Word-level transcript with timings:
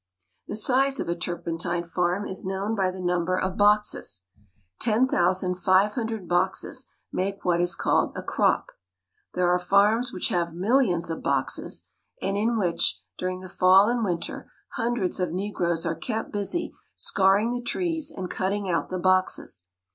The 0.47 0.55
size 0.55 0.99
of 0.99 1.07
a 1.09 1.15
turpentine 1.15 1.83
farm 1.83 2.27
is 2.27 2.43
known 2.43 2.73
by 2.73 2.89
the 2.89 2.99
number 2.99 3.37
of 3.37 3.55
boxes. 3.55 4.23
Ten 4.79 5.07
thousand 5.07 5.59
five 5.59 5.93
hundred 5.93 6.27
boxes 6.27 6.87
make 7.11 7.45
what 7.45 7.61
is 7.61 7.75
called 7.75 8.17
a 8.17 8.23
crop. 8.23 8.69
There 9.35 9.47
are 9.51 9.59
farms 9.59 10.11
which 10.11 10.29
have 10.29 10.55
millions 10.55 11.11
of 11.11 11.21
boxes, 11.21 11.85
and 12.19 12.35
in 12.35 12.57
which, 12.57 12.99
during 13.19 13.41
the 13.41 13.47
fall 13.47 13.89
and 13.89 14.03
winter, 14.03 14.49
hundreds 14.69 15.19
of 15.19 15.31
ne 15.31 15.51
groes 15.53 15.85
are 15.85 15.93
kept 15.93 16.31
busy 16.31 16.73
scar 16.95 17.35
ring 17.35 17.51
the 17.51 17.61
trees 17.61 18.09
and 18.09 18.27
cutting 18.27 18.67
out 18.67 18.89
the 18.89 18.97
boxes. 18.97 19.65